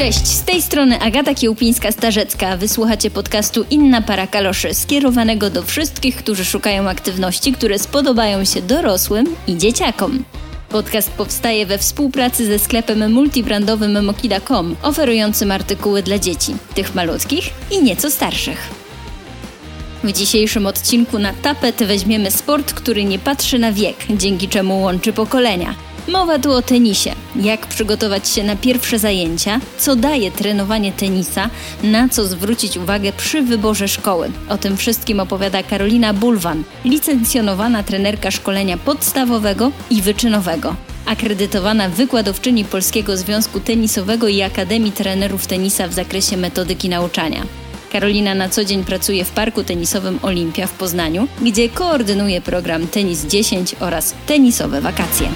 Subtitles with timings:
[0.00, 2.58] Cześć, z tej strony Agata Kiełpińska-Starzecka.
[2.58, 9.26] Wysłuchacie podcastu Inna para kaloszy, skierowanego do wszystkich, którzy szukają aktywności, które spodobają się dorosłym
[9.46, 10.24] i dzieciakom.
[10.68, 17.82] Podcast powstaje we współpracy ze sklepem multibrandowym Mokida.com, oferującym artykuły dla dzieci, tych malutkich i
[17.82, 18.70] nieco starszych.
[20.04, 25.12] W dzisiejszym odcinku na tapet weźmiemy sport, który nie patrzy na wiek, dzięki czemu łączy
[25.12, 25.74] pokolenia–
[26.10, 27.14] Mowa tu o tenisie.
[27.36, 31.50] Jak przygotować się na pierwsze zajęcia, co daje trenowanie tenisa,
[31.82, 34.30] na co zwrócić uwagę przy wyborze szkoły.
[34.48, 40.76] O tym wszystkim opowiada Karolina Bulwan, licencjonowana trenerka szkolenia podstawowego i wyczynowego.
[41.06, 47.46] Akredytowana wykładowczyni Polskiego Związku Tenisowego i Akademii Trenerów Tenisa w zakresie metodyki nauczania.
[47.92, 53.26] Karolina na co dzień pracuje w Parku Tenisowym Olimpia w Poznaniu, gdzie koordynuje program Tenis
[53.26, 55.28] 10 oraz tenisowe wakacje.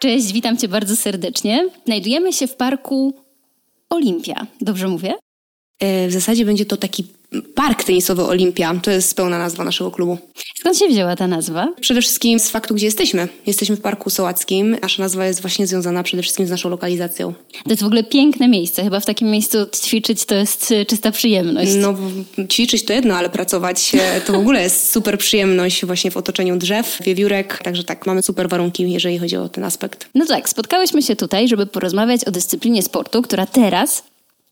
[0.00, 1.68] Cześć, witam Cię bardzo serdecznie.
[1.86, 3.14] Znajdujemy się w parku
[3.90, 4.46] Olimpia.
[4.60, 5.14] Dobrze mówię?
[5.80, 7.04] E, w zasadzie będzie to taki
[7.54, 8.74] Park Tenisowy Olimpia.
[8.82, 10.18] To jest pełna nazwa naszego klubu.
[10.58, 11.68] Skąd się wzięła ta nazwa?
[11.80, 13.28] Przede wszystkim z faktu, gdzie jesteśmy.
[13.46, 14.76] Jesteśmy w Parku Sołackim.
[14.82, 17.32] Nasza nazwa jest właśnie związana przede wszystkim z naszą lokalizacją.
[17.64, 18.82] To jest w ogóle piękne miejsce.
[18.82, 21.70] Chyba w takim miejscu ćwiczyć to jest y, czysta przyjemność.
[21.76, 21.94] No,
[22.48, 26.56] ćwiczyć to jedno, ale pracować e, to w ogóle jest super przyjemność właśnie w otoczeniu
[26.56, 27.60] drzew, wiewiórek.
[27.64, 30.08] Także tak, mamy super warunki, jeżeli chodzi o ten aspekt.
[30.14, 34.02] No tak, spotkałyśmy się tutaj, żeby porozmawiać o dyscyplinie sportu, która teraz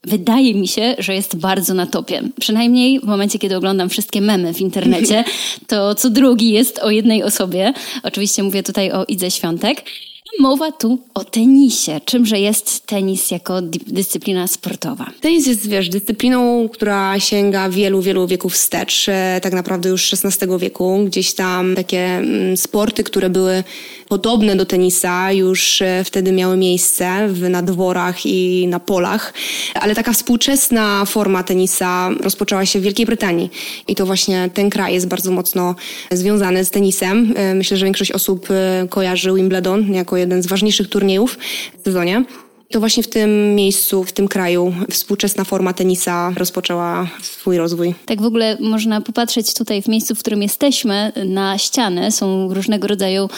[0.04, 2.22] wydaje mi się, że jest bardzo na topie.
[2.40, 5.24] Przynajmniej w momencie, kiedy oglądam wszystkie memy w internecie,
[5.66, 7.72] to co drugi jest o jednej osobie.
[8.02, 9.84] Oczywiście mówię tutaj o Idze Świątek.
[10.40, 12.00] Mowa tu o tenisie.
[12.04, 15.10] Czymże jest tenis jako dyscyplina sportowa?
[15.20, 19.08] Tenis jest, wiesz, dyscypliną, która sięga wielu, wielu wieków wstecz.
[19.08, 21.04] E, tak naprawdę już XVI wieku.
[21.06, 23.64] Gdzieś tam takie mm, sporty, które były
[24.08, 29.34] podobne do tenisa, już e, wtedy miały miejsce w, na dworach i na polach.
[29.74, 33.50] Ale taka współczesna forma tenisa rozpoczęła się w Wielkiej Brytanii.
[33.88, 35.74] I to właśnie ten kraj jest bardzo mocno
[36.10, 37.34] związany z tenisem.
[37.36, 38.48] E, myślę, że większość osób
[38.88, 41.38] kojarzy Wimbledon jako jeden z ważniejszych turniejów
[41.80, 42.24] w sezonie.
[42.70, 47.94] To właśnie w tym miejscu, w tym kraju współczesna forma tenisa rozpoczęła swój rozwój.
[48.06, 52.12] Tak w ogóle można popatrzeć tutaj w miejscu, w którym jesteśmy, na ścianę.
[52.12, 53.28] Są różnego rodzaju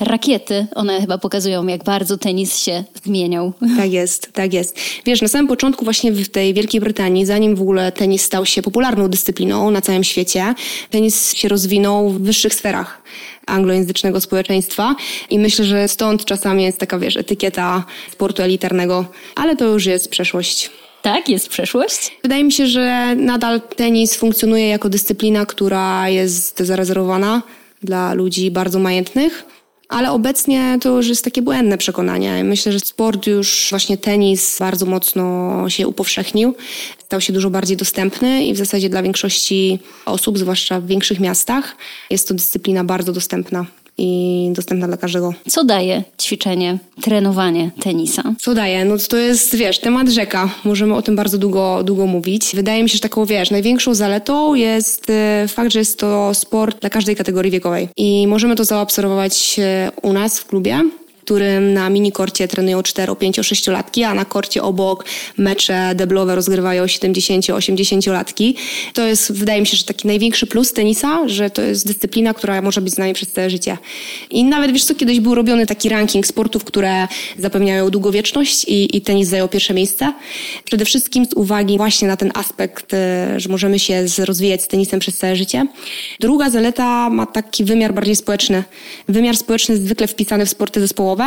[0.00, 0.66] rakiety.
[0.74, 3.52] One chyba pokazują, jak bardzo tenis się zmieniał.
[3.76, 4.76] Tak jest, tak jest.
[5.06, 8.62] Wiesz, na samym początku właśnie w tej Wielkiej Brytanii, zanim w ogóle tenis stał się
[8.62, 10.54] popularną dyscypliną na całym świecie,
[10.90, 13.02] tenis się rozwinął w wyższych sferach
[13.46, 14.94] anglojęzycznego społeczeństwa
[15.30, 20.08] i myślę, że stąd czasami jest taka, wiesz, etykieta sportu elitarnego, ale to już jest
[20.08, 20.70] przeszłość.
[21.02, 22.16] Tak, jest przeszłość?
[22.22, 27.42] Wydaje mi się, że nadal tenis funkcjonuje jako dyscyplina, która jest zarezerwowana
[27.82, 29.44] dla ludzi bardzo majętnych
[29.90, 32.44] ale obecnie to już jest takie błędne przekonanie.
[32.44, 36.54] Myślę, że sport już, właśnie tenis bardzo mocno się upowszechnił,
[37.10, 41.76] stał się dużo bardziej dostępny i w zasadzie dla większości osób, zwłaszcza w większych miastach,
[42.10, 43.66] jest to dyscyplina bardzo dostępna
[43.98, 45.34] i dostępna dla każdego.
[45.48, 48.22] Co daje ćwiczenie, trenowanie tenisa?
[48.40, 48.84] Co daje?
[48.84, 50.48] No to jest, wiesz, temat rzeka.
[50.64, 52.50] Możemy o tym bardzo długo, długo mówić.
[52.54, 56.80] Wydaje mi się, że taką, wiesz, największą zaletą jest e, fakt, że jest to sport
[56.80, 57.88] dla każdej kategorii wiekowej.
[57.96, 60.84] I możemy to zaobserwować e, u nas w klubie
[61.30, 65.04] którym na minikorcie trenują 4, 5, 6 latki, a na korcie obok
[65.36, 68.56] mecze deblowe rozgrywają 70, 80 latki.
[68.94, 72.62] To jest, wydaje mi się, że taki największy plus tenisa, że to jest dyscyplina, która
[72.62, 73.78] może być z nami przez całe życie.
[74.30, 77.08] I nawet, wiesz co, kiedyś był robiony taki ranking sportów, które
[77.38, 80.12] zapewniają długowieczność i, i tenis zajął pierwsze miejsce.
[80.64, 85.00] Przede wszystkim z uwagi właśnie na ten aspekt, e, że możemy się rozwijać z tenisem
[85.00, 85.66] przez całe życie.
[86.20, 88.64] Druga zaleta ma taki wymiar bardziej społeczny.
[89.08, 91.19] Wymiar społeczny jest zwykle wpisany w sporty zespołowe,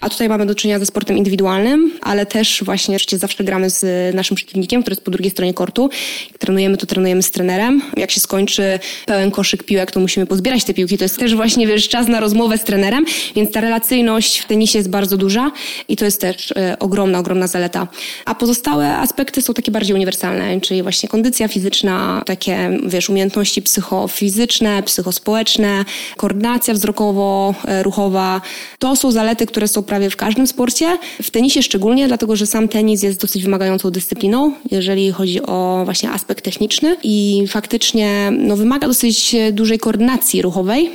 [0.00, 4.14] a tutaj mamy do czynienia ze sportem indywidualnym, ale też właśnie oczywiście zawsze gramy z
[4.14, 5.90] naszym przeciwnikiem, który jest po drugiej stronie kortu.
[6.30, 7.82] Jak trenujemy, to trenujemy z trenerem.
[7.96, 10.98] Jak się skończy pełen koszyk piłek, to musimy pozbierać te piłki.
[10.98, 13.04] To jest też właśnie, wiesz, czas na rozmowę z trenerem,
[13.36, 15.52] więc ta relacyjność w tenisie jest bardzo duża
[15.88, 17.88] i to jest też e, ogromna, ogromna zaleta.
[18.24, 24.82] A pozostałe aspekty są takie bardziej uniwersalne, czyli właśnie kondycja fizyczna, takie, wiesz, umiejętności psychofizyczne,
[24.82, 25.84] psychospołeczne,
[26.16, 28.40] koordynacja wzrokowo-ruchowa.
[28.78, 30.98] To są zalety zalety, które są prawie w każdym sporcie.
[31.22, 36.10] W tenisie szczególnie, dlatego że sam tenis jest dosyć wymagającą dyscypliną, jeżeli chodzi o właśnie
[36.10, 40.90] aspekt techniczny i faktycznie no, wymaga dosyć dużej koordynacji ruchowej.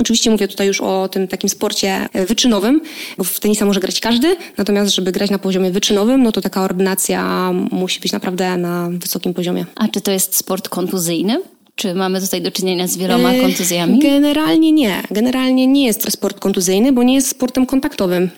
[0.00, 2.80] Oczywiście mówię tutaj już o tym takim sporcie wyczynowym,
[3.18, 6.62] bo w tenisa może grać każdy, natomiast żeby grać na poziomie wyczynowym, no to taka
[6.64, 9.66] ordynacja musi być naprawdę na wysokim poziomie.
[9.74, 11.40] A czy to jest sport kontuzyjny?
[11.76, 13.98] Czy mamy tutaj do czynienia z wieloma e, kontuzjami?
[13.98, 15.02] Generalnie nie.
[15.10, 18.30] Generalnie nie jest to sport kontuzyjny, bo nie jest sportem kontaktowym.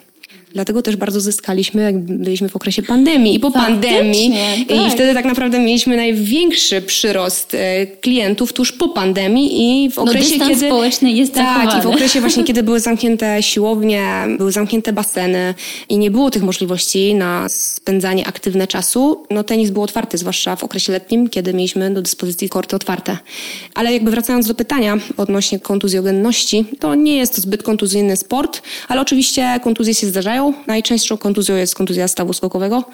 [0.53, 4.33] Dlatego też bardzo zyskaliśmy, jak byliśmy w okresie pandemii i po pandemii.
[4.69, 4.77] Tak.
[4.77, 10.03] I wtedy tak naprawdę mieliśmy największy przyrost e, klientów tuż po pandemii i w no,
[10.03, 10.67] okresie, no, kiedy.
[10.67, 11.79] społeczny jest Tak, zachowany.
[11.79, 14.05] i w okresie właśnie, kiedy były zamknięte siłownie,
[14.39, 15.55] były zamknięte baseny
[15.89, 20.65] i nie było tych możliwości na spędzanie aktywne czasu, no tenis był otwarty, zwłaszcza w
[20.65, 23.19] okresie letnim, kiedy mieliśmy do dyspozycji korty otwarte.
[23.75, 29.01] Ale jakby wracając do pytania odnośnie kontuzjogenności, to nie jest to zbyt kontuzyjny sport, ale
[29.01, 32.85] oczywiście kontuzje się zdarzają Najczęstszą kontuzją jest kontuzja stawu skokowego.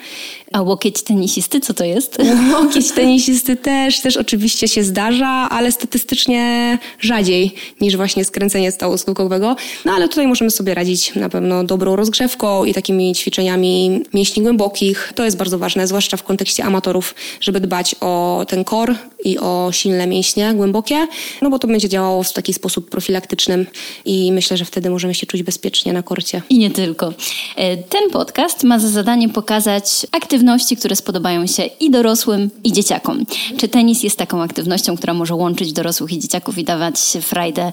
[0.52, 2.19] A łokieć tenisisty, co to jest?
[2.61, 9.56] Łokieć tenisisty też, też oczywiście się zdarza, ale statystycznie rzadziej niż właśnie skręcenie stawu skokowego.
[9.85, 15.12] No ale tutaj możemy sobie radzić na pewno dobrą rozgrzewką i takimi ćwiczeniami mięśni głębokich.
[15.14, 18.94] To jest bardzo ważne, zwłaszcza w kontekście amatorów, żeby dbać o ten kor
[19.25, 21.06] i o silne mięśnie głębokie,
[21.43, 23.67] no bo to będzie działało w taki sposób profilaktycznym
[24.05, 26.43] i myślę, że wtedy możemy się czuć bezpiecznie na korcie.
[26.50, 27.12] I nie tylko.
[27.56, 33.26] E, ten podcast ma za zadanie pokazać aktywności, które spodobają się i dorosłym, i dzieciakom.
[33.56, 37.72] Czy tenis jest taką aktywnością, która może łączyć dorosłych i dzieciaków i dawać frajdę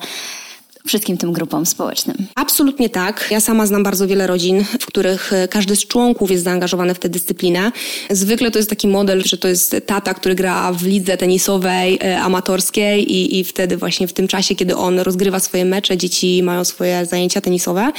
[0.87, 2.17] wszystkim tym grupom społecznym?
[2.35, 3.27] Absolutnie tak.
[3.31, 6.99] Ja sama znam bardzo wiele rodzin, w których e, każdy z członków jest zaangażowany w
[6.99, 7.71] tę dyscyplinę.
[8.09, 12.19] Zwykle to jest taki model, że to jest tata, który gra w lidze tenisowej, e,
[12.19, 16.63] amatorskiej i, i wtedy właśnie w tym czasie, kiedy on rozgrywa swoje mecze, dzieci mają
[16.63, 17.91] swoje zajęcia tenisowe.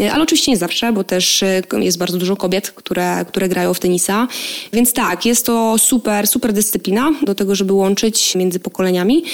[0.00, 1.44] E, ale oczywiście nie zawsze, bo też
[1.80, 4.28] jest bardzo dużo kobiet, które, które grają w tenisa.
[4.72, 9.24] Więc tak, jest to super, super dyscyplina do tego, żeby łączyć między pokoleniami.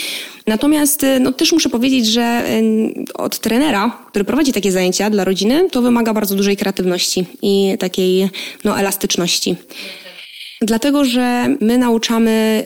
[0.47, 2.45] Natomiast no, też muszę powiedzieć, że
[3.15, 8.31] od trenera, który prowadzi takie zajęcia dla rodziny, to wymaga bardzo dużej kreatywności i takiej
[8.65, 9.57] no, elastyczności.
[10.61, 12.65] Dlatego, że my nauczamy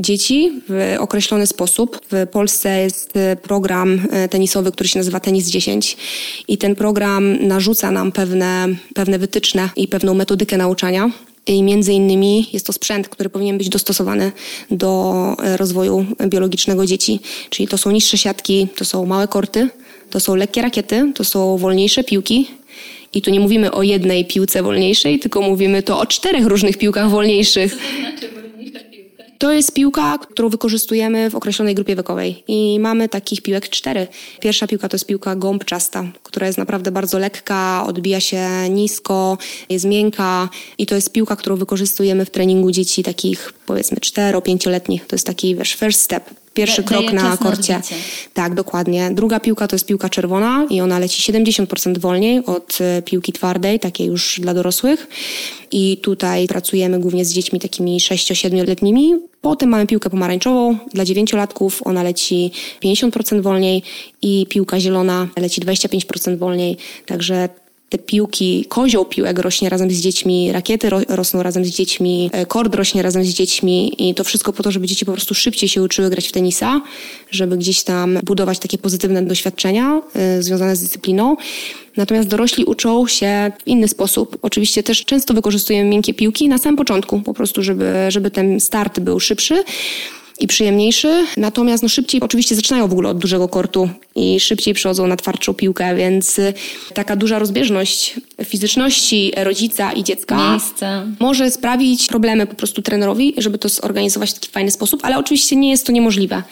[0.00, 2.00] dzieci w określony sposób.
[2.10, 3.12] W Polsce jest
[3.42, 5.96] program e, tenisowy, który się nazywa Tenis 10
[6.48, 11.10] i ten program narzuca nam pewne, pewne wytyczne i pewną metodykę nauczania.
[11.46, 14.32] I między innymi jest to sprzęt, który powinien być dostosowany
[14.70, 15.12] do
[15.42, 17.20] e, rozwoju biologicznego dzieci.
[17.50, 19.68] Czyli to są niższe siatki, to są małe korty,
[20.10, 22.46] to są lekkie rakiety, to są wolniejsze piłki.
[23.14, 27.10] I tu nie mówimy o jednej piłce wolniejszej, tylko mówimy to o czterech różnych piłkach
[27.10, 27.72] wolniejszych.
[27.72, 28.33] Co to znaczy
[29.44, 34.06] to jest piłka, którą wykorzystujemy w określonej grupie wiekowej i mamy takich piłek cztery.
[34.40, 39.38] Pierwsza piłka to jest piłka gąbczasta, która jest naprawdę bardzo lekka, odbija się nisko,
[39.68, 40.48] jest miękka
[40.78, 45.06] i to jest piłka, którą wykorzystujemy w treningu dzieci takich powiedzmy cztero-pięcioletnich.
[45.06, 47.72] To jest taki wiesz, first step, pierwszy da, krok na korcie.
[47.74, 47.82] Na
[48.34, 49.10] tak, dokładnie.
[49.12, 53.80] Druga piłka to jest piłka czerwona i ona leci 70% wolniej od e, piłki twardej,
[53.80, 55.06] takiej już dla dorosłych.
[55.72, 59.14] I tutaj pracujemy głównie z dziećmi takimi 6-7-letnimi.
[59.40, 62.50] Potem mamy piłkę pomarańczową dla dziewięciolatków, ona leci
[62.84, 63.82] 50% wolniej
[64.22, 66.76] i piłka zielona leci 25% wolniej.
[67.06, 67.48] Także
[67.94, 72.46] te piłki, kozioł piłek rośnie razem z dziećmi, rakiety ro, rosną razem z dziećmi, e,
[72.46, 75.68] kord rośnie razem z dziećmi i to wszystko po to, żeby dzieci po prostu szybciej
[75.68, 76.80] się uczyły grać w tenisa,
[77.30, 80.02] żeby gdzieś tam budować takie pozytywne doświadczenia
[80.38, 81.36] y, związane z dyscypliną.
[81.96, 84.38] Natomiast dorośli uczą się w inny sposób.
[84.42, 89.00] Oczywiście też często wykorzystujemy miękkie piłki na samym początku, po prostu, żeby, żeby ten start
[89.00, 89.64] był szybszy
[90.40, 91.26] i przyjemniejszy.
[91.36, 95.54] Natomiast no, szybciej oczywiście zaczynają w ogóle od dużego kortu i szybciej przechodzą na twardszą
[95.54, 96.54] piłkę, więc y,
[96.94, 98.14] taka duża rozbieżność
[98.44, 101.06] fizyczności rodzica i dziecka Miejsce.
[101.20, 105.56] może sprawić problemy po prostu trenerowi, żeby to zorganizować w taki fajny sposób, ale oczywiście
[105.56, 106.42] nie jest to niemożliwe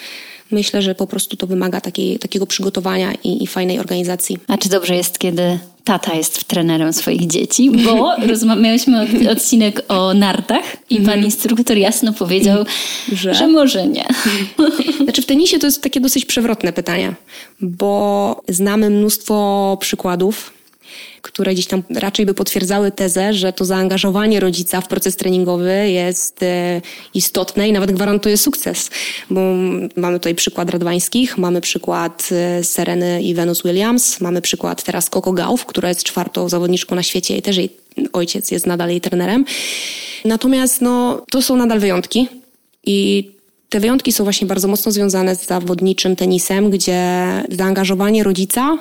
[0.52, 4.38] myślę, że po prostu to wymaga takiej, takiego przygotowania i, i, fajnej organizacji.
[4.48, 7.70] A czy dobrze jest, kiedy tata jest trenerem swoich dzieci?
[7.70, 11.24] Bo rozmawialiśmy odcinek o nartach i pan mhm.
[11.24, 12.64] instruktor jasno powiedział,
[13.12, 14.04] że, że może nie.
[15.04, 17.14] Znaczy w tenisie to jest takie dosyć przewrotne pytanie,
[17.60, 20.61] bo znamy mnóstwo przykładów
[21.22, 26.42] które gdzieś tam raczej by potwierdzały tezę, że to zaangażowanie rodzica w proces treningowy jest
[26.42, 26.80] e,
[27.14, 28.90] istotne i nawet gwarantuje sukces.
[29.30, 29.40] Bo
[29.96, 35.32] mamy tutaj przykład Radwańskich, mamy przykład e, Sereny i Venus Williams, mamy przykład teraz Coco
[35.32, 37.70] Gauff, która jest czwartą zawodniczką na świecie i też jej
[38.12, 39.44] ojciec jest nadal jej trenerem.
[40.24, 42.28] Natomiast no, to są nadal wyjątki
[42.84, 43.30] i
[43.68, 48.78] te wyjątki są właśnie bardzo mocno związane z zawodniczym tenisem, gdzie zaangażowanie rodzica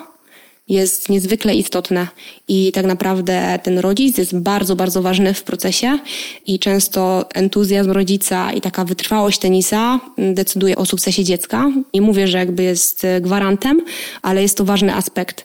[0.72, 2.08] jest niezwykle istotne
[2.48, 5.98] i tak naprawdę ten rodzic jest bardzo, bardzo ważny w procesie
[6.46, 11.70] i często entuzjazm rodzica i taka wytrwałość tenisa decyduje o sukcesie dziecka.
[11.94, 13.80] Nie mówię, że jakby jest gwarantem,
[14.22, 15.44] ale jest to ważny aspekt.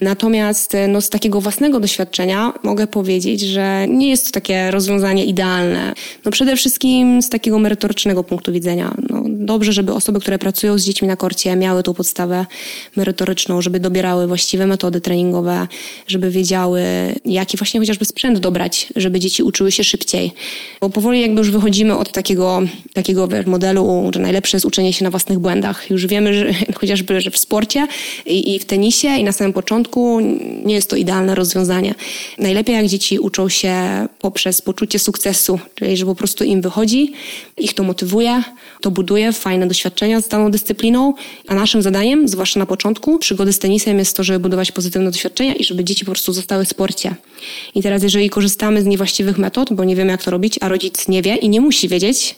[0.00, 5.94] Natomiast no, z takiego własnego doświadczenia mogę powiedzieć, że nie jest to takie rozwiązanie idealne.
[6.24, 8.94] No, przede wszystkim z takiego merytorycznego punktu widzenia.
[9.44, 12.46] Dobrze, żeby osoby, które pracują z dziećmi na korcie, miały tą podstawę
[12.96, 15.68] merytoryczną, żeby dobierały właściwe metody treningowe,
[16.06, 16.82] żeby wiedziały,
[17.24, 20.32] jaki właśnie chociażby sprzęt dobrać, żeby dzieci uczyły się szybciej.
[20.80, 25.10] Bo powoli jakby już wychodzimy od takiego, takiego modelu, że najlepsze jest uczenie się na
[25.10, 25.90] własnych błędach.
[25.90, 27.86] Już wiemy, że chociażby że w sporcie
[28.26, 30.20] i, i w tenisie i na samym początku
[30.64, 31.94] nie jest to idealne rozwiązanie.
[32.38, 33.74] Najlepiej jak dzieci uczą się
[34.20, 37.12] poprzez poczucie sukcesu, czyli że po prostu im wychodzi,
[37.56, 38.42] ich to motywuje,
[38.80, 41.14] to buduje fajne doświadczenia z daną dyscypliną,
[41.48, 45.54] a naszym zadaniem, zwłaszcza na początku przygody z tenisem jest to, żeby budować pozytywne doświadczenia
[45.54, 47.14] i żeby dzieci po prostu zostały w sporcie.
[47.74, 51.08] I teraz jeżeli korzystamy z niewłaściwych metod, bo nie wiemy jak to robić, a rodzic
[51.08, 52.36] nie wie i nie musi wiedzieć,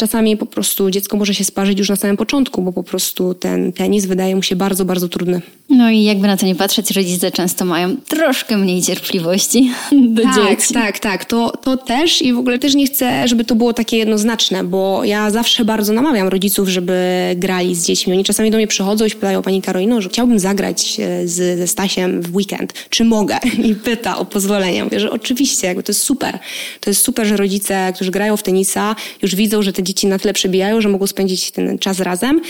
[0.00, 3.72] Czasami po prostu dziecko może się sparzyć już na samym początku, bo po prostu ten
[3.72, 5.42] tenis wydaje mu się bardzo, bardzo trudny.
[5.70, 9.70] No i jakby na to nie patrzeć, rodzice często mają troszkę mniej cierpliwości
[10.14, 10.74] do tak, dzieci.
[10.74, 13.96] Tak, tak, to, to też i w ogóle też nie chcę, żeby to było takie
[13.96, 16.94] jednoznaczne, bo ja zawsze bardzo namawiam rodziców, żeby
[17.36, 18.12] grali z dziećmi.
[18.12, 21.66] Oni czasami do mnie przychodzą i pytają Pani Karolino, że chciałbym zagrać e, z, ze
[21.66, 22.72] Stasiem w weekend.
[22.90, 23.38] Czy mogę?
[23.68, 24.84] I pyta o pozwolenie.
[24.84, 26.38] Mówię, że oczywiście, jakby to jest super.
[26.80, 30.18] To jest super, że rodzice, którzy grają w tenisa, już widzą, że te dzieci na
[30.18, 32.40] tyle przebijają, że mogą spędzić ten czas razem.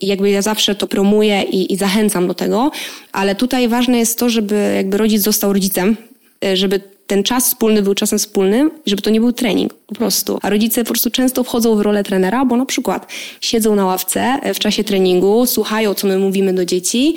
[0.00, 2.70] I jakby ja zawsze to promuję i, i zachęcam do tego,
[3.12, 5.96] ale tutaj ważne jest to, żeby jakby rodzic został rodzicem,
[6.44, 9.94] e, żeby ten czas wspólny był czasem wspólnym i żeby to nie był trening, po
[9.94, 10.38] prostu.
[10.42, 13.06] A rodzice po prostu często wchodzą w rolę trenera, bo na przykład
[13.40, 17.16] siedzą na ławce e, w czasie treningu, słuchają, co my mówimy do dzieci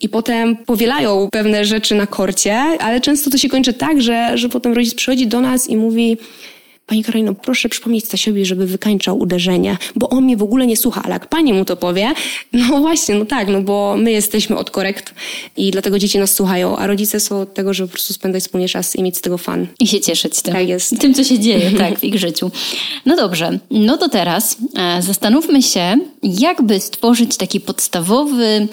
[0.00, 4.48] i potem powielają pewne rzeczy na korcie, ale często to się kończy tak, że, że
[4.48, 6.16] potem rodzic przychodzi do nas i mówi
[6.90, 11.02] Pani Karolino, proszę przypomnieć Stasiowi, żeby wykańczał uderzenie, bo on mnie w ogóle nie słucha,
[11.04, 12.12] ale jak pani mu to powie,
[12.52, 15.14] no właśnie, no tak, no bo my jesteśmy od korekt
[15.56, 18.68] i dlatego dzieci nas słuchają, a rodzice są od tego, żeby po prostu spędzać wspólnie
[18.68, 19.66] czas i mieć z tego fan.
[19.80, 20.54] I się cieszyć tym.
[20.54, 21.00] Tak jest.
[21.00, 22.50] Tym, co się dzieje, tak, w ich życiu.
[23.06, 28.68] No dobrze, no to teraz e, zastanówmy się, jakby stworzyć taki podstawowy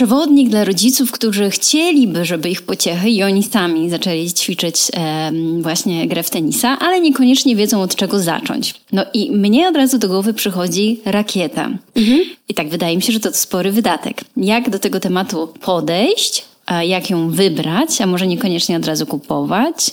[0.00, 6.08] przewodnik dla rodziców, którzy chcieliby, żeby ich pociechy i oni sami zaczęli ćwiczyć e, właśnie
[6.08, 8.74] grę w tenisa, ale niekoniecznie wiedzą od czego zacząć.
[8.92, 11.70] No i mnie od razu do głowy przychodzi rakieta.
[11.96, 12.20] Mhm.
[12.48, 14.20] I tak wydaje mi się, że to spory wydatek.
[14.36, 19.90] Jak do tego tematu podejść, a jak ją wybrać, a może niekoniecznie od razu kupować?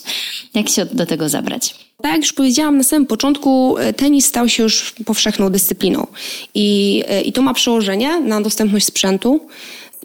[0.54, 1.76] Jak się do tego zabrać?
[2.02, 6.08] Tak jak już powiedziałam na samym początku, e, tenis stał się już powszechną dyscypliną
[6.54, 9.40] i, e, i to ma przełożenie na dostępność sprzętu,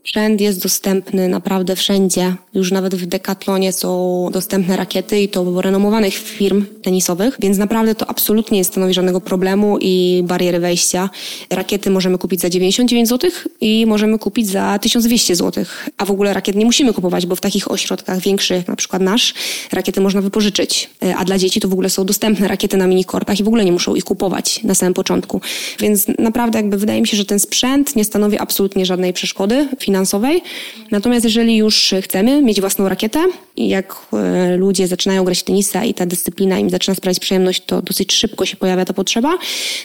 [0.05, 2.35] Sprzęt jest dostępny naprawdę wszędzie.
[2.55, 8.11] Już nawet w Decathlonie są dostępne rakiety i to renomowanych firm tenisowych, więc naprawdę to
[8.11, 11.11] absolutnie nie stanowi żadnego problemu i bariery wejścia.
[11.51, 13.31] Rakiety możemy kupić za 99 zł
[13.61, 15.65] i możemy kupić za 1200 zł.
[15.99, 19.35] A w ogóle rakiet nie musimy kupować, bo w takich ośrodkach większych, na przykład nasz,
[19.73, 20.91] rakiety można wypożyczyć.
[21.05, 23.65] E, a dla dzieci to w ogóle są dostępne rakiety na minikortach i w ogóle
[23.65, 25.41] nie muszą ich kupować na samym początku.
[25.81, 30.43] Więc naprawdę jakby wydaje mi się, że ten sprzęt nie stanowi absolutnie żadnej przeszkody finansowej.
[30.91, 33.21] Natomiast jeżeli już chcemy mieć własną rakietę
[33.57, 37.83] i jak e, ludzie zaczynają grać tenisa i ta dyscyplina im zaczyna sprawiać przyjemność, to
[37.83, 39.39] dosyć szybko się pojawia ta potrzeba,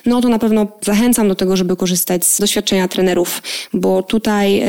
[0.05, 3.41] no to na pewno zachęcam do tego, żeby korzystać z doświadczenia trenerów,
[3.73, 4.65] bo tutaj e,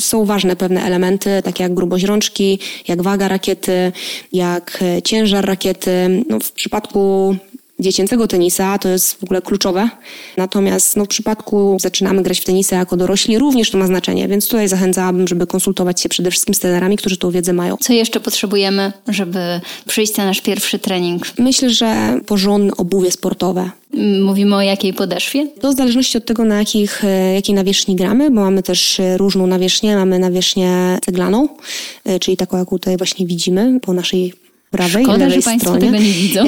[0.00, 3.92] są ważne pewne elementy, takie jak grubość rączki, jak waga rakiety,
[4.32, 6.24] jak e, ciężar rakiety.
[6.28, 7.36] No, w przypadku
[7.80, 9.88] dziecięcego tenisa to jest w ogóle kluczowe.
[10.36, 14.48] Natomiast no, w przypadku zaczynamy grać w tenisa jako dorośli, również to ma znaczenie, więc
[14.48, 17.76] tutaj zachęcałabym, żeby konsultować się przede wszystkim z trenerami, którzy tą wiedzę mają.
[17.80, 21.26] Co jeszcze potrzebujemy, żeby przyjść na nasz pierwszy trening?
[21.38, 23.70] Myślę, że porządne obuwie sportowe.
[24.22, 25.48] Mówimy o jakiej podeszwie?
[25.60, 29.18] To w zależności od tego, na jakich, e, jakiej nawierzchni gramy, bo mamy też e,
[29.18, 29.96] różną nawierzchnię.
[29.96, 31.48] Mamy nawierzchnię ceglaną,
[32.04, 34.34] e, czyli taką, jaką tutaj właśnie widzimy po naszej
[34.70, 35.86] prawej Szkoda, lewej że Państwo stronie.
[35.86, 36.44] tego nie widzą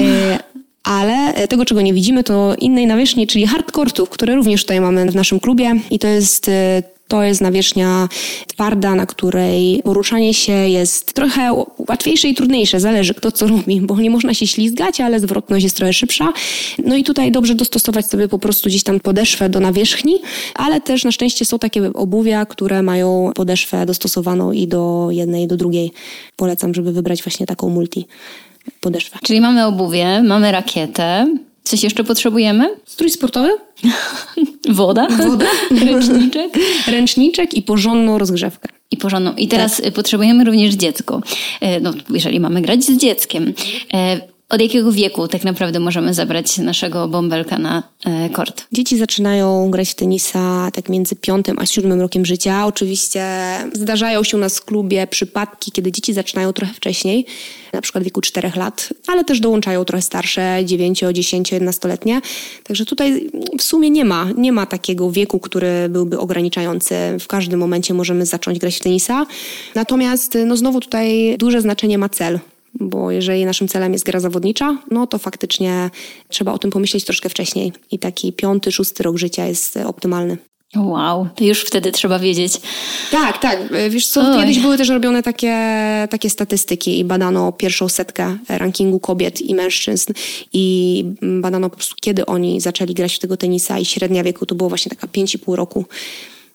[0.87, 5.11] ale e, tego, czego nie widzimy, to innej nawierzchni, czyli hardkortów, które również tutaj mamy
[5.11, 8.09] w naszym klubie i to jest e, to jest nawierzchnia
[8.47, 13.99] twarda, na której poruszanie się jest trochę łatwiejsze i trudniejsze, zależy kto co robi, bo
[13.99, 16.33] nie można się ślizgać, ale zwrotność jest trochę szybsza.
[16.85, 20.19] No i tutaj dobrze dostosować sobie po prostu gdzieś tam podeszwę do nawierzchni,
[20.55, 25.47] ale też na szczęście są takie obuwia, które mają podeszwę dostosowaną i do jednej, i
[25.47, 25.91] do drugiej.
[26.35, 28.07] Polecam, żeby wybrać właśnie taką multi
[28.81, 29.19] podeszwę.
[29.23, 31.35] Czyli mamy obuwie, mamy rakietę.
[31.63, 32.69] Coś jeszcze potrzebujemy?
[32.85, 33.49] Strój sportowy?
[34.69, 35.07] Woda?
[35.07, 35.45] Woda.
[35.85, 36.53] Ręczniczek?
[36.87, 38.69] Ręczniczek i porządną rozgrzewkę.
[38.91, 39.35] I porządną.
[39.35, 39.93] I teraz tak.
[39.93, 41.21] potrzebujemy również dziecko.
[41.61, 43.53] E, no, jeżeli mamy grać z dzieckiem.
[44.49, 48.67] Od jakiego wieku tak naprawdę możemy zabrać naszego bąbelka na e, kort?
[48.71, 52.65] Dzieci zaczynają grać w tenisa tak między piątym a siódmym rokiem życia.
[52.65, 53.25] Oczywiście
[53.73, 57.25] zdarzają się u nas w klubie przypadki, kiedy dzieci zaczynają trochę wcześniej,
[57.73, 62.21] na przykład w wieku czterech lat, ale też dołączają trochę starsze, dziewięcio, dziesięcio, jedenastoletnie.
[62.63, 66.95] Także tutaj w sumie nie ma, nie ma takiego wieku, który byłby ograniczający.
[67.19, 69.25] W każdym momencie możemy zacząć grać w tenisa.
[69.75, 72.39] Natomiast no znowu tutaj duże znaczenie ma cel
[72.79, 75.89] bo jeżeli naszym celem jest gra zawodnicza, no to faktycznie
[76.29, 80.37] trzeba o tym pomyśleć troszkę wcześniej i taki piąty, szósty rok życia jest optymalny.
[80.75, 82.61] Wow, to już wtedy trzeba wiedzieć.
[83.11, 83.59] Tak, tak.
[83.89, 84.39] Wiesz co, Oj.
[84.39, 85.57] kiedyś były też robione takie,
[86.09, 90.13] takie statystyki i badano pierwszą setkę rankingu kobiet i mężczyzn
[90.53, 94.55] i badano po prostu kiedy oni zaczęli grać w tego tenisa i średnia wieku to
[94.55, 95.85] było właśnie taka 5,5 roku.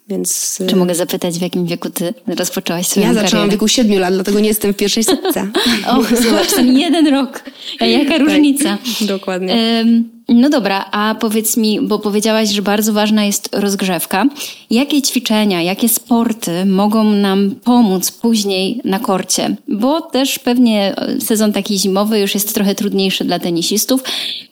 [0.09, 3.49] Więc, Czy mogę zapytać, w jakim wieku ty rozpoczęłaś swoją Ja zaczęłam karierę?
[3.49, 5.51] w wieku 7 lat, dlatego nie jestem w pierwszej setce.
[5.91, 7.43] o, zobacz, ten jeden rok.
[7.81, 8.79] Jaka tak, różnica.
[9.01, 9.85] dokładnie.
[10.29, 14.25] No dobra, a powiedz mi, bo powiedziałaś, że bardzo ważna jest rozgrzewka.
[14.71, 19.57] Jakie ćwiczenia, jakie sporty mogą nam pomóc później na korcie?
[19.69, 24.03] Bo też pewnie sezon taki zimowy już jest trochę trudniejszy dla tenisistów.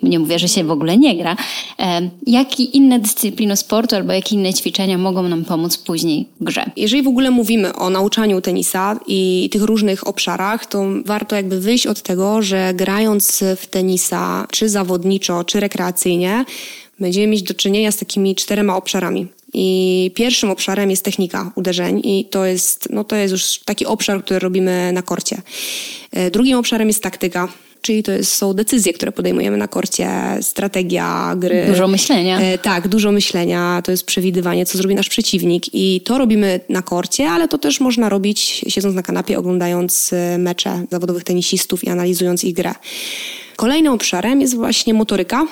[0.03, 1.37] Nie mówię, że się w ogóle nie gra.
[2.27, 6.71] Jakie inne dyscypliny sportu albo jakie inne ćwiczenia mogą nam pomóc później w grze?
[6.77, 11.87] Jeżeli w ogóle mówimy o nauczaniu tenisa i tych różnych obszarach, to warto jakby wyjść
[11.87, 16.45] od tego, że grając w tenisa, czy zawodniczo, czy rekreacyjnie,
[17.01, 19.27] będziemy mieć do czynienia z takimi czterema obszarami.
[19.53, 24.25] I pierwszym obszarem jest technika uderzeń i to jest, no to jest już taki obszar,
[24.25, 25.43] który robimy na korcie.
[26.13, 27.49] E, drugim obszarem jest taktyka,
[27.83, 31.65] czyli to jest, są decyzje, które podejmujemy na korcie, strategia gry.
[31.69, 32.41] Dużo myślenia.
[32.41, 36.83] E, tak, dużo myślenia, to jest przewidywanie, co zrobi nasz przeciwnik i to robimy na
[36.83, 41.89] korcie, ale to też można robić siedząc na kanapie, oglądając e, mecze zawodowych tenisistów i
[41.89, 42.75] analizując ich grę.
[43.61, 45.47] Kolejnym obszarem jest właśnie motoryka,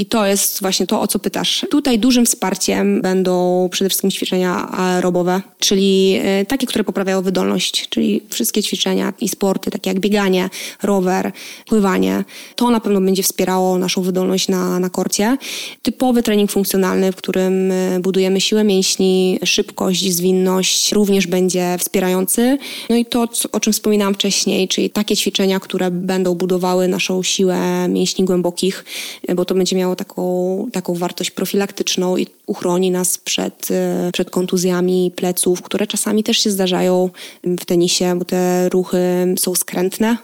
[0.00, 1.66] i to jest właśnie to, o co pytasz.
[1.70, 8.22] Tutaj dużym wsparciem będą przede wszystkim ćwiczenia aerobowe, czyli e, takie, które poprawiają wydolność, czyli
[8.30, 10.50] wszystkie ćwiczenia i sporty, takie jak bieganie,
[10.82, 11.32] rower,
[11.66, 12.24] pływanie.
[12.56, 15.36] To na pewno będzie wspierało naszą wydolność na, na korcie.
[15.82, 22.58] Typowy trening funkcjonalny, w którym e, budujemy siłę mięśni, szybkość, zwinność, również będzie wspierający.
[22.90, 27.88] No i to, o czym wspominałam wcześniej, czyli takie ćwiczenia, które będą budowały naszą siłę
[27.88, 28.84] mięśni głębokich,
[29.28, 34.30] e, bo to będzie miało taką, taką wartość profilaktyczną i uchroni nas przed, e, przed
[34.30, 37.10] kontuzjami pleców, które czasami też się zdarzają
[37.44, 40.16] w tenisie, bo te ruchy są skrętne.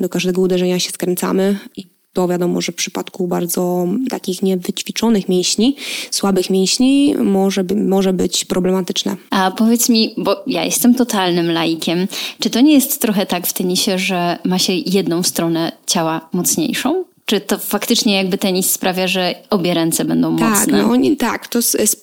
[0.00, 5.76] Do każdego uderzenia się skręcamy i to wiadomo, że w przypadku bardzo takich niewyćwiczonych mięśni,
[6.10, 9.16] słabych mięśni, może, by, może być problematyczne.
[9.30, 12.08] A powiedz mi, bo ja jestem totalnym laikiem,
[12.40, 17.04] czy to nie jest trochę tak w tenisie, że ma się jedną stronę ciała mocniejszą?
[17.30, 20.82] Czy to faktycznie jakby tenis sprawia, że obie ręce będą tak, mocne?
[20.82, 21.58] No, tak, to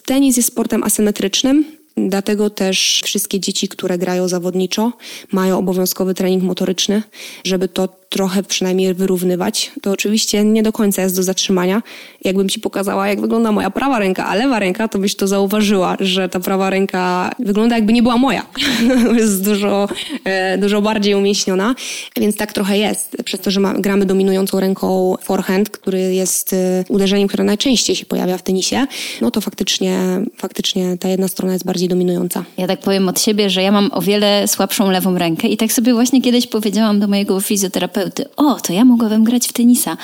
[0.06, 1.77] tenis jest sportem asymetrycznym.
[1.98, 4.92] Dlatego też wszystkie dzieci, które grają zawodniczo,
[5.32, 7.04] mają obowiązkowy trening motoryczny,
[7.44, 9.72] żeby to trochę przynajmniej wyrównywać.
[9.82, 11.84] To oczywiście nie do końca jest do zatrzymania.
[12.24, 15.98] Jakbym ci pokazała, jak wygląda moja prawa ręka, a lewa ręka, to byś to zauważyła,
[16.00, 18.46] że ta prawa ręka wygląda jakby nie była moja.
[19.18, 19.90] jest dużo,
[20.24, 21.76] e, dużo bardziej umieśniona,
[22.18, 23.18] więc tak trochę jest.
[23.26, 28.38] Przez to, że gramy dominującą ręką forehand, który jest e, uderzeniem, które najczęściej się pojawia
[28.38, 28.88] w tenisie,
[29.22, 30.00] no to faktycznie,
[30.38, 32.44] faktycznie ta jedna strona jest bardziej dominująca.
[32.58, 35.72] Ja tak powiem od siebie, że ja mam o wiele słabszą lewą rękę i tak
[35.72, 39.98] sobie właśnie kiedyś powiedziałam do mojego fizjoterapeuty, terapeuty, o, to ja mogłabym grać w tenisa.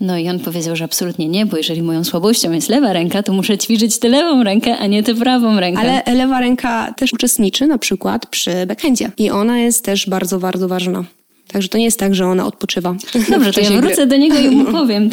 [0.00, 3.32] No i on powiedział, że absolutnie nie, bo jeżeli moją słabością jest lewa ręka, to
[3.32, 5.80] muszę ćwiczyć tę lewą rękę, a nie tę prawą rękę.
[5.80, 10.68] Ale lewa ręka też uczestniczy na przykład przy backhandzie i ona jest też bardzo, bardzo
[10.68, 11.04] ważna.
[11.52, 12.94] Także to nie jest tak, że ona odpoczywa.
[13.30, 14.06] Dobrze, to ja wrócę gry.
[14.06, 15.10] do niego i mu powiem.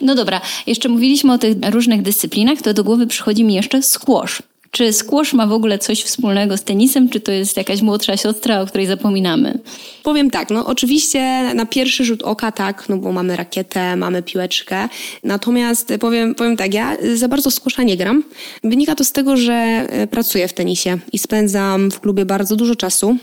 [0.00, 4.42] No dobra, jeszcze mówiliśmy o tych różnych dyscyplinach, to do głowy przychodzi mi jeszcze squash.
[4.76, 8.60] Czy squash ma w ogóle coś wspólnego z tenisem, czy to jest jakaś młodsza siostra,
[8.60, 9.58] o której zapominamy?
[10.02, 14.88] Powiem tak, no oczywiście na pierwszy rzut oka tak, no bo mamy rakietę, mamy piłeczkę.
[15.24, 18.24] Natomiast powiem, powiem tak, ja za bardzo squasha nie gram.
[18.64, 22.76] Wynika to z tego, że e, pracuję w tenisie i spędzam w klubie bardzo dużo
[22.76, 23.16] czasu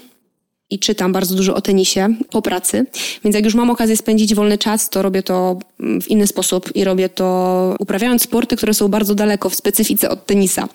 [0.69, 2.85] i czytam bardzo dużo o tenisie po pracy,
[3.23, 5.59] więc jak już mam okazję spędzić wolny czas, to robię to
[6.01, 10.25] w inny sposób i robię to uprawiając sporty, które są bardzo daleko w specyfice od
[10.25, 10.69] tenisa.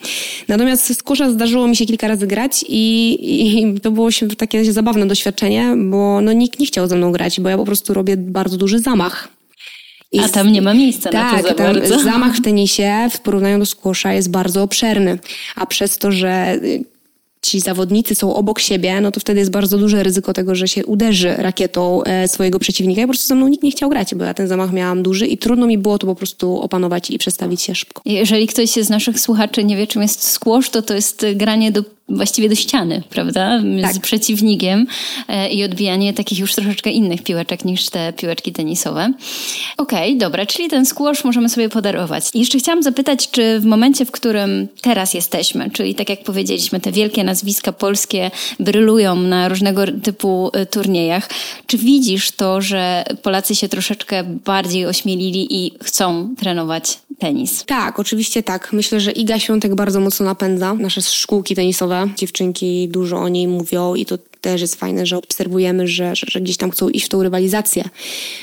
[0.49, 3.17] Natomiast z kusza zdarzyło mi się kilka razy grać i,
[3.59, 7.41] i to było się takie zabawne doświadczenie, bo no, nikt nie chciał ze mną grać,
[7.41, 9.29] bo ja po prostu robię bardzo duży zamach.
[10.13, 11.99] I A tam nie ma miejsca tak, na to za bardzo.
[12.01, 15.19] zamach w tenisie w porównaniu do squasha jest bardzo obszerny.
[15.57, 16.61] A przez to, że
[17.43, 20.87] ci zawodnicy są obok siebie, no to wtedy jest bardzo duże ryzyko tego, że się
[20.87, 23.01] uderzy rakietą e, swojego przeciwnika.
[23.03, 25.27] I po prostu ze mną nikt nie chciał grać, bo ja ten zamach miałam duży
[25.27, 28.03] i trudno mi było to po prostu opanować i przestawić się szybko.
[28.05, 31.98] Jeżeli ktoś z naszych słuchaczy nie wie, czym jest squash, to to jest granie do
[32.09, 33.61] właściwie do ściany, prawda?
[33.83, 33.95] Tak.
[33.95, 34.87] Z przeciwnikiem
[35.29, 39.13] e, i odbijanie takich już troszeczkę innych piłeczek niż te piłeczki tenisowe.
[39.77, 42.25] Okej, okay, dobra, czyli ten squash możemy sobie podarować.
[42.35, 46.81] I jeszcze chciałam zapytać, czy w momencie, w którym teraz jesteśmy, czyli tak jak powiedzieliśmy,
[46.81, 51.29] te wielkie nazwiska polskie brylują na różnego typu e, turniejach,
[51.67, 57.65] czy widzisz to, że Polacy się troszeczkę bardziej ośmielili i chcą trenować tenis?
[57.65, 58.73] Tak, oczywiście tak.
[58.73, 63.95] Myślę, że Iga Świątek bardzo mocno napędza nasze szkółki tenisowe Dziewczynki dużo o niej mówią
[63.95, 67.09] i to też jest fajne, że obserwujemy, że, że, że, gdzieś tam chcą iść w
[67.09, 67.85] tą rywalizację.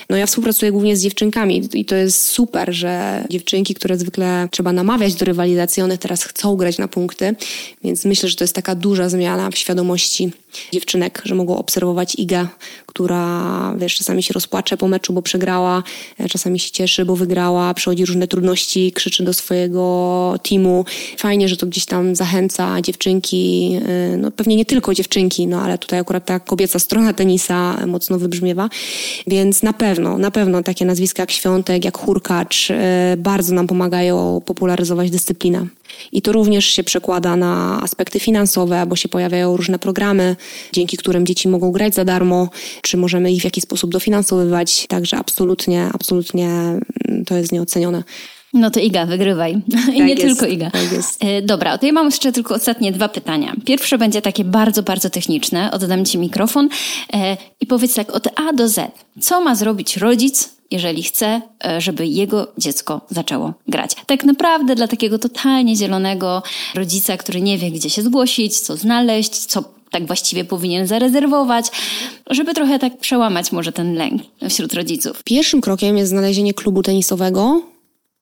[0.09, 4.73] No ja współpracuję głównie z dziewczynkami i to jest super, że dziewczynki, które zwykle trzeba
[4.73, 7.35] namawiać do rywalizacji, one teraz chcą grać na punkty,
[7.83, 10.31] więc myślę, że to jest taka duża zmiana w świadomości
[10.73, 12.47] dziewczynek, że mogą obserwować Igę,
[12.85, 15.83] która wiesz, czasami się rozpłacze po meczu, bo przegrała,
[16.19, 20.85] e, czasami się cieszy, bo wygrała, przechodzi różne trudności, krzyczy do swojego teamu.
[21.17, 25.77] Fajnie, że to gdzieś tam zachęca dziewczynki, e, no pewnie nie tylko dziewczynki, no ale
[25.77, 28.69] tutaj akurat ta kobieca strona tenisa mocno wybrzmiewa,
[29.27, 34.41] więc na pewno, na pewno takie nazwiska jak Świątek, jak Hurkacz e, bardzo nam pomagają
[34.45, 35.67] popularyzować dyscyplinę.
[36.11, 40.35] I to również się przekłada na aspekty finansowe, bo się pojawiają różne programy,
[40.73, 42.49] dzięki którym dzieci mogą grać za darmo,
[42.81, 44.85] czy możemy ich w jakiś sposób dofinansowywać.
[44.87, 48.03] Także absolutnie, absolutnie mm, to jest nieocenione.
[48.55, 49.51] No to Iga, wygrywaj.
[49.67, 50.71] I tak nie jest, tylko Iga.
[50.71, 51.23] Tak jest.
[51.23, 53.53] E, dobra, to ja mam jeszcze tylko ostatnie dwa pytania.
[53.65, 55.71] Pierwsze będzie takie bardzo, bardzo techniczne.
[55.71, 56.69] Oddam Ci mikrofon
[57.13, 58.91] e, i powiedz tak od A do Z.
[59.21, 63.95] Co ma zrobić rodzic, jeżeli chce, e, żeby jego dziecko zaczęło grać.
[64.05, 66.43] Tak naprawdę dla takiego totalnie zielonego
[66.75, 69.63] rodzica, który nie wie, gdzie się zgłosić, co znaleźć, co
[69.95, 71.65] tak właściwie powinien zarezerwować,
[72.29, 75.23] żeby trochę tak przełamać może ten lęk wśród rodziców.
[75.23, 77.61] Pierwszym krokiem jest znalezienie klubu tenisowego,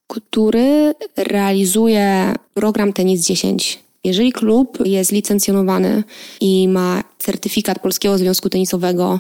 [0.08, 3.80] który realizuje program Tenis 10.
[4.04, 6.04] Jeżeli klub jest licencjonowany
[6.42, 9.20] i ma certyfikat Polskiego Związku Tenisowego,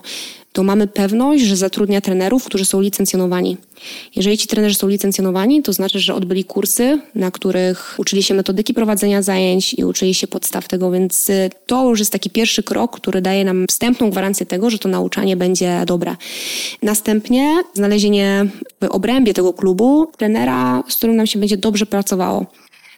[0.54, 3.58] to mamy pewność, że zatrudnia trenerów, którzy są licencjonowani.
[4.16, 8.74] Jeżeli ci trenerzy są licencjonowani, to znaczy, że odbyli kursy, na których uczyli się metodyki
[8.74, 12.96] prowadzenia zajęć i uczyli się podstaw tego, więc y, to już jest taki pierwszy krok,
[12.96, 16.16] który daje nam wstępną gwarancję tego, że to nauczanie będzie dobre.
[16.82, 18.46] Następnie znalezienie
[18.82, 22.46] w obrębie tego klubu trenera, z którym nam się będzie dobrze pracowało.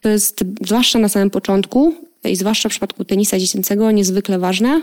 [0.02, 1.94] To jest zwłaszcza na samym początku
[2.32, 4.82] i zwłaszcza w przypadku tenisa dziecięcego niezwykle ważne.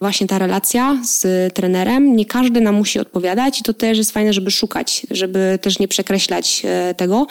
[0.00, 2.16] Właśnie ta relacja z trenerem.
[2.16, 5.88] Nie każdy nam musi odpowiadać i to też jest fajne, żeby szukać, żeby też nie
[5.88, 7.26] przekreślać e, tego.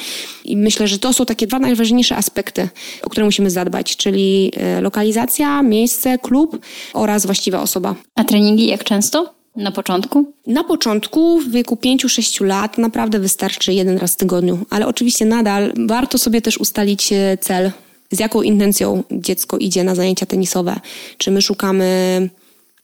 [0.45, 2.69] I myślę, że to są takie dwa najważniejsze aspekty,
[3.03, 6.59] o które musimy zadbać, czyli e, lokalizacja, miejsce, klub
[6.93, 7.95] oraz właściwa osoba.
[8.15, 9.41] A treningi jak często?
[9.55, 10.33] Na początku?
[10.47, 15.73] Na początku, w wieku 5-6 lat, naprawdę wystarczy jeden raz w tygodniu, ale oczywiście nadal
[15.87, 17.71] warto sobie też ustalić e, cel
[18.11, 20.79] z jaką intencją dziecko idzie na zajęcia tenisowe.
[21.17, 22.29] Czy my szukamy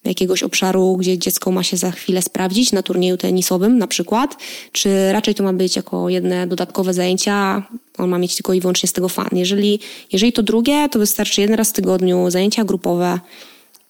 [0.03, 4.37] jakiegoś obszaru, gdzie dziecko ma się za chwilę sprawdzić na turnieju tenisowym na przykład,
[4.71, 7.63] czy raczej to ma być jako jedne dodatkowe zajęcia,
[7.97, 9.29] on ma mieć tylko i wyłącznie z tego fan.
[9.31, 9.79] Jeżeli,
[10.11, 13.19] jeżeli to drugie, to wystarczy jeden raz w tygodniu, zajęcia grupowe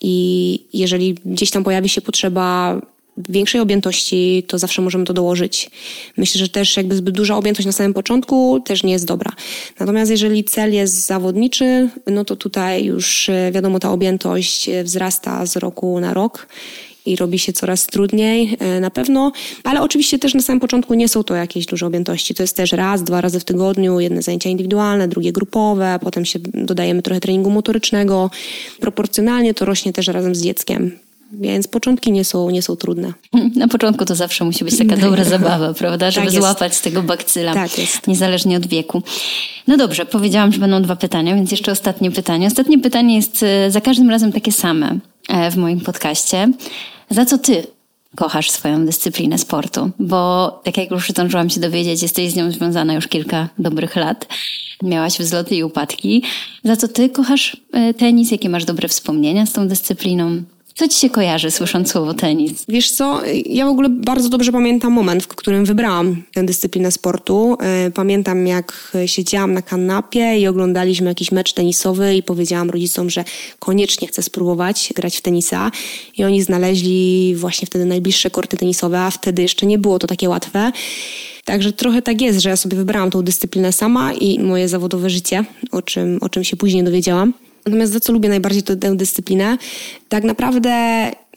[0.02, 2.82] i jeżeli gdzieś tam pojawi się potrzeba
[3.30, 5.70] większej objętości, to zawsze możemy to dołożyć.
[6.18, 9.32] Myślę, że też jakby zbyt duża objętość na samym początku też nie jest dobra.
[9.80, 15.46] Natomiast jeżeli cel jest zawodniczy, no to tutaj już e, wiadomo, ta objętość e, wzrasta
[15.46, 16.48] z roku na rok
[17.06, 19.32] i robi się coraz trudniej e, na pewno,
[19.64, 22.36] ale oczywiście też na samym początku nie są to jakieś duże objętości.
[22.36, 26.40] To jest też raz, dwa razy w tygodniu, jedne zajęcia indywidualne, drugie grupowe, potem się
[26.40, 28.30] dodajemy trochę treningu motorycznego.
[28.80, 31.07] Proporcjonalnie to rośnie też razem z dzieckiem.
[31.32, 33.14] Więc początki nie są, nie są trudne.
[33.56, 36.12] Na początku to zawsze musi być taka dobra zabawa, prawda?
[36.12, 37.54] Żeby tak złapać z tego bakcyla.
[37.54, 38.08] Tak jest.
[38.08, 39.02] Niezależnie od wieku.
[39.68, 42.48] No dobrze, powiedziałam, że będą dwa pytania, więc jeszcze ostatnie pytanie.
[42.48, 46.52] Ostatnie pytanie jest e, za każdym razem takie same e, w moim podcaście.
[47.10, 47.68] Za co ty
[48.16, 49.92] kochasz swoją dyscyplinę sportu?
[50.00, 54.28] Bo tak jak już zdążyłam się dowiedzieć, jesteś z nią związana już kilka dobrych lat.
[54.84, 56.24] Miałaś wzloty i upadki.
[56.64, 58.32] Za co ty kochasz e, tenis?
[58.32, 60.42] Jakie masz dobre wspomnienia z tą dyscypliną?
[60.78, 62.66] Co ci się kojarzy słysząc słowo tenis?
[62.68, 67.58] Wiesz co, ja w ogóle bardzo dobrze pamiętam moment, w którym wybrałam tę dyscyplinę sportu.
[67.62, 73.24] E, pamiętam jak siedziałam na kanapie i oglądaliśmy jakiś mecz tenisowy i powiedziałam rodzicom, że
[73.60, 75.72] koniecznie chcę spróbować grać w tenisa
[76.18, 80.30] i oni znaleźli właśnie wtedy najbliższe korty tenisowe, a wtedy jeszcze nie było to takie
[80.30, 80.72] łatwe.
[81.46, 85.46] Także trochę tak jest, że ja sobie wybrałam tą dyscyplinę sama i moje zawodowe życie,
[85.72, 87.34] o czym, o czym się później dowiedziałam
[87.68, 89.58] Natomiast za co lubię najbardziej tę, tę dyscyplinę?
[90.10, 90.70] Tak naprawdę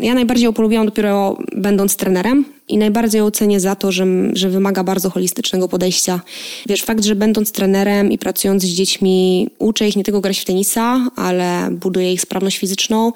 [0.00, 4.48] ja najbardziej ją polubiłam dopiero będąc trenerem i najbardziej ją cenię za to, że, że
[4.48, 6.20] wymaga bardzo holistycznego podejścia.
[6.66, 10.44] Wiesz, fakt, że będąc trenerem i pracując z dziećmi, uczę ich nie tylko grać w
[10.44, 13.12] tenisa, ale buduję ich sprawność fizyczną,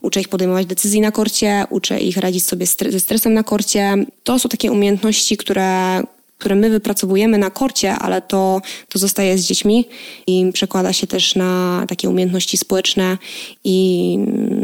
[0.00, 4.04] uczę ich podejmować decyzje na korcie, uczę ich radzić sobie ze stresem na korcie.
[4.24, 6.02] To są takie umiejętności, które,
[6.42, 9.84] które my wypracowujemy na korcie, ale to, to zostaje z dziećmi
[10.26, 13.18] i przekłada się też na takie umiejętności społeczne
[13.64, 14.18] i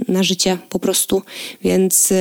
[0.08, 1.22] na życie po prostu.
[1.62, 2.14] Więc y,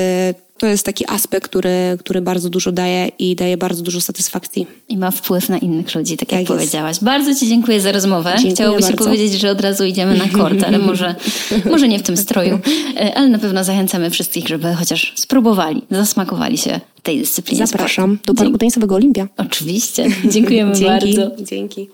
[0.57, 4.67] to jest taki aspekt, który, który bardzo dużo daje i daje bardzo dużo satysfakcji.
[4.89, 6.53] I ma wpływ na innych ludzi, tak, tak jak jest.
[6.53, 6.97] powiedziałaś.
[7.01, 8.29] Bardzo Ci dziękuję za rozmowę.
[8.31, 8.91] Dziękuję Chciałoby bardzo.
[8.91, 11.15] się powiedzieć, że od razu idziemy na kort, ale może,
[11.71, 12.59] może nie w tym stroju.
[12.99, 18.33] E, ale na pewno zachęcamy wszystkich, żeby chociaż spróbowali, zasmakowali się tej dyscyplinie Zapraszam sportu.
[18.33, 19.27] do Parku Tenisowego Olimpia.
[19.37, 20.07] Oczywiście.
[20.31, 21.15] Dziękujemy Dzięki.
[21.15, 21.43] bardzo.
[21.43, 21.89] Dzięki.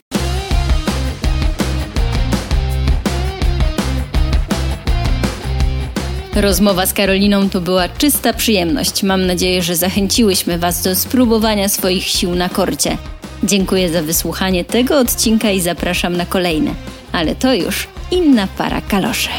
[6.36, 9.04] Rozmowa z Karoliną to była czysta przyjemność.
[9.04, 12.98] Mam nadzieję, że zachęciłyśmy Was do spróbowania swoich sił na korcie.
[13.44, 16.72] Dziękuję za wysłuchanie tego odcinka i zapraszam na kolejne.
[17.12, 19.30] Ale to już inna para kaloszy.